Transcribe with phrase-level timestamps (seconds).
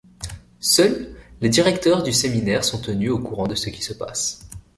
[0.59, 4.49] Seuls, les directeurs du séminaire sont tenus au courant de ce qui se passe.